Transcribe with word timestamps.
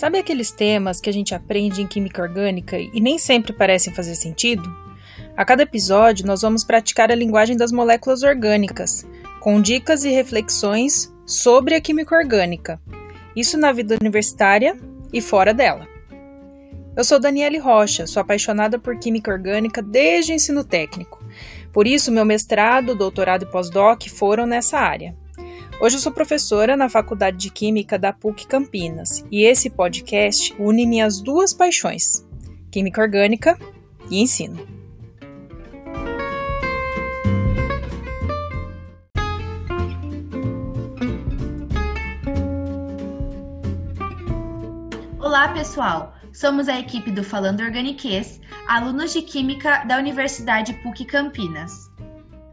Sabe 0.00 0.16
aqueles 0.16 0.50
temas 0.50 0.98
que 0.98 1.10
a 1.10 1.12
gente 1.12 1.34
aprende 1.34 1.82
em 1.82 1.86
química 1.86 2.22
orgânica 2.22 2.78
e 2.78 3.02
nem 3.02 3.18
sempre 3.18 3.52
parecem 3.52 3.92
fazer 3.92 4.14
sentido? 4.14 4.74
A 5.36 5.44
cada 5.44 5.64
episódio, 5.64 6.26
nós 6.26 6.40
vamos 6.40 6.64
praticar 6.64 7.12
a 7.12 7.14
linguagem 7.14 7.54
das 7.54 7.70
moléculas 7.70 8.22
orgânicas, 8.22 9.06
com 9.40 9.60
dicas 9.60 10.02
e 10.02 10.08
reflexões 10.08 11.14
sobre 11.26 11.74
a 11.74 11.82
química 11.82 12.16
orgânica, 12.16 12.80
isso 13.36 13.58
na 13.58 13.72
vida 13.72 13.94
universitária 14.00 14.74
e 15.12 15.20
fora 15.20 15.52
dela. 15.52 15.86
Eu 16.96 17.04
sou 17.04 17.20
Daniele 17.20 17.58
Rocha, 17.58 18.06
sou 18.06 18.22
apaixonada 18.22 18.78
por 18.78 18.98
química 18.98 19.30
orgânica 19.30 19.82
desde 19.82 20.32
o 20.32 20.34
ensino 20.34 20.64
técnico. 20.64 21.22
Por 21.74 21.86
isso, 21.86 22.10
meu 22.10 22.24
mestrado, 22.24 22.94
doutorado 22.94 23.42
e 23.42 23.50
pós-doc 23.50 24.08
foram 24.08 24.46
nessa 24.46 24.78
área. 24.78 25.14
Hoje 25.82 25.96
eu 25.96 26.00
sou 26.00 26.12
professora 26.12 26.76
na 26.76 26.90
Faculdade 26.90 27.38
de 27.38 27.48
Química 27.48 27.98
da 27.98 28.12
PUC 28.12 28.46
Campinas 28.46 29.24
e 29.30 29.44
esse 29.44 29.70
podcast 29.70 30.54
une 30.58 30.86
minhas 30.86 31.22
duas 31.22 31.54
paixões: 31.54 32.22
química 32.70 33.00
orgânica 33.00 33.58
e 34.10 34.20
ensino. 34.20 34.60
Olá, 45.18 45.48
pessoal! 45.54 46.14
Somos 46.30 46.68
a 46.68 46.78
equipe 46.78 47.10
do 47.10 47.24
Falando 47.24 47.62
Organiquês, 47.62 48.38
alunos 48.68 49.14
de 49.14 49.22
Química 49.22 49.82
da 49.86 49.96
Universidade 49.96 50.74
PUC 50.82 51.06
Campinas. 51.06 51.89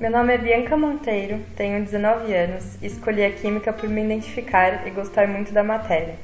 Meu 0.00 0.10
nome 0.10 0.32
é 0.32 0.38
Bianca 0.38 0.78
Monteiro, 0.78 1.40
tenho 1.54 1.84
19 1.84 2.32
anos 2.32 2.82
e 2.82 2.86
escolhi 2.86 3.22
a 3.22 3.30
Química 3.30 3.70
por 3.70 3.86
me 3.86 4.02
identificar 4.02 4.86
e 4.86 4.90
gostar 4.90 5.28
muito 5.28 5.52
da 5.52 5.62
matéria. 5.62 6.14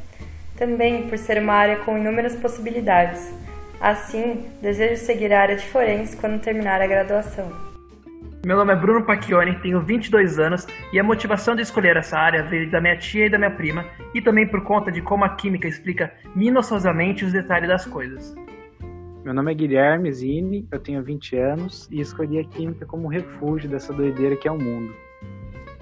Também 0.57 1.07
por 1.07 1.19
ser 1.19 1.43
uma 1.43 1.53
área 1.53 1.77
com 1.81 1.99
inúmeras 1.99 2.35
possibilidades. 2.35 3.31
Assim, 3.79 4.47
desejo 4.63 5.05
seguir 5.05 5.31
a 5.31 5.43
área 5.43 5.57
de 5.57 5.67
forense 5.67 6.17
quando 6.17 6.41
terminar 6.41 6.81
a 6.81 6.87
graduação. 6.87 7.53
Meu 8.47 8.57
nome 8.57 8.73
é 8.73 8.77
Bruno 8.77 9.05
Pacchioni, 9.05 9.61
tenho 9.61 9.83
22 9.83 10.39
anos 10.39 10.67
e 10.91 10.99
a 10.99 11.05
motivação 11.05 11.55
de 11.55 11.61
escolher 11.61 11.99
essa 11.99 12.19
área 12.19 12.45
veio 12.45 12.71
da 12.71 12.81
minha 12.81 12.97
tia 12.97 13.27
e 13.27 13.31
da 13.31 13.37
minha 13.37 13.51
prima 13.51 13.85
e 14.15 14.23
também 14.23 14.47
por 14.47 14.63
conta 14.63 14.91
de 14.91 15.03
como 15.03 15.23
a 15.23 15.37
química 15.37 15.69
explica 15.69 16.15
minuciosamente 16.35 17.27
os 17.27 17.33
detalhes 17.35 17.69
das 17.69 17.85
coisas. 17.85 18.35
Meu 19.27 19.35
nome 19.35 19.51
é 19.51 19.55
Guilherme 19.57 20.13
Zini, 20.13 20.69
eu 20.71 20.79
tenho 20.79 21.03
20 21.03 21.37
anos 21.37 21.89
e 21.91 22.01
escolhi 22.01 22.39
a 22.39 22.45
química 22.45 22.87
como 22.87 23.09
refúgio 23.09 23.69
dessa 23.69 23.93
doideira 23.93 24.37
que 24.37 24.47
é 24.47 24.53
o 24.53 24.57
mundo. 24.57 24.95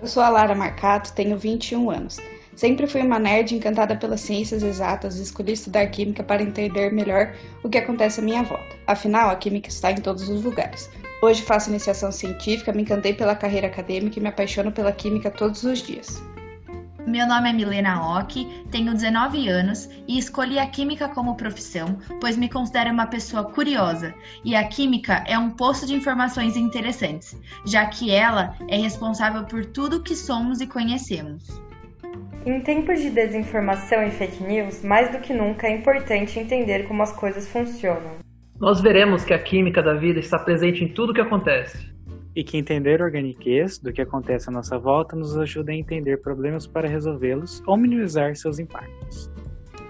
Eu 0.00 0.08
sou 0.08 0.22
a 0.22 0.30
Lara 0.30 0.54
Marcato, 0.54 1.12
tenho 1.12 1.36
21 1.36 1.90
anos. 1.90 2.18
Sempre 2.56 2.86
fui 2.86 3.02
uma 3.02 3.18
nerd 3.18 3.54
encantada 3.54 3.96
pelas 3.96 4.22
ciências 4.22 4.62
exatas 4.62 5.18
e 5.18 5.22
escolhi 5.24 5.52
estudar 5.52 5.86
química 5.88 6.24
para 6.24 6.42
entender 6.42 6.90
melhor 6.90 7.34
o 7.62 7.68
que 7.68 7.76
acontece 7.76 8.18
à 8.18 8.22
minha 8.22 8.42
volta. 8.42 8.76
Afinal, 8.86 9.28
a 9.28 9.36
química 9.36 9.68
está 9.68 9.92
em 9.92 9.96
todos 9.96 10.26
os 10.30 10.42
lugares. 10.42 10.90
Hoje 11.20 11.42
faço 11.42 11.68
iniciação 11.68 12.10
científica, 12.10 12.72
me 12.72 12.80
encantei 12.80 13.12
pela 13.12 13.36
carreira 13.36 13.66
acadêmica 13.66 14.18
e 14.18 14.22
me 14.22 14.28
apaixono 14.30 14.72
pela 14.72 14.90
química 14.90 15.30
todos 15.30 15.64
os 15.64 15.82
dias. 15.82 16.22
Meu 17.06 17.26
nome 17.26 17.50
é 17.50 17.52
Milena 17.52 18.18
Ock, 18.18 18.64
tenho 18.70 18.94
19 18.94 19.46
anos 19.46 19.90
e 20.08 20.18
escolhi 20.18 20.58
a 20.58 20.66
química 20.66 21.06
como 21.06 21.36
profissão, 21.36 21.98
pois 22.18 22.34
me 22.34 22.48
considero 22.48 22.90
uma 22.90 23.06
pessoa 23.06 23.44
curiosa 23.44 24.14
e 24.42 24.56
a 24.56 24.66
química 24.66 25.22
é 25.26 25.38
um 25.38 25.50
poço 25.50 25.86
de 25.86 25.94
informações 25.94 26.56
interessantes, 26.56 27.38
já 27.66 27.84
que 27.84 28.10
ela 28.10 28.56
é 28.68 28.78
responsável 28.78 29.44
por 29.44 29.66
tudo 29.66 30.02
que 30.02 30.16
somos 30.16 30.62
e 30.62 30.66
conhecemos. 30.66 31.62
Em 32.46 32.60
tempos 32.62 33.02
de 33.02 33.10
desinformação 33.10 34.02
e 34.02 34.10
fake 34.10 34.42
news, 34.42 34.82
mais 34.82 35.12
do 35.12 35.18
que 35.18 35.34
nunca 35.34 35.66
é 35.66 35.76
importante 35.76 36.38
entender 36.38 36.88
como 36.88 37.02
as 37.02 37.12
coisas 37.12 37.46
funcionam. 37.46 38.12
Nós 38.58 38.80
veremos 38.80 39.24
que 39.24 39.34
a 39.34 39.38
química 39.38 39.82
da 39.82 39.92
vida 39.92 40.20
está 40.20 40.38
presente 40.38 40.82
em 40.82 40.88
tudo 40.88 41.10
o 41.10 41.14
que 41.14 41.20
acontece 41.20 41.93
e 42.34 42.42
que 42.42 42.56
entender 42.56 43.00
organiquez 43.00 43.78
do 43.78 43.92
que 43.92 44.02
acontece 44.02 44.48
à 44.48 44.52
nossa 44.52 44.78
volta 44.78 45.14
nos 45.14 45.36
ajuda 45.36 45.72
a 45.72 45.74
entender 45.74 46.20
problemas 46.20 46.66
para 46.66 46.88
resolvê-los 46.88 47.62
ou 47.66 47.76
minimizar 47.76 48.34
seus 48.36 48.58
impactos. 48.58 49.30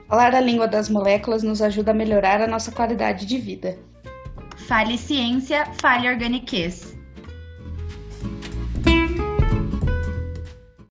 Falar 0.09 0.35
a 0.35 0.41
língua 0.41 0.69
das 0.69 0.89
moléculas 0.89 1.43
nos 1.43 1.63
ajuda 1.63 1.93
a 1.93 1.95
melhorar 1.95 2.41
a 2.41 2.47
nossa 2.47 2.71
qualidade 2.71 3.27
de 3.27 3.39
vida. 3.39 3.79
Fale 4.69 4.97
ciência, 4.97 5.67
fale 5.81 6.09
organiquez. 6.09 6.94